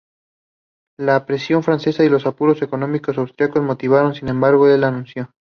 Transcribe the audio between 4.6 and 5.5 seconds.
el anuncio.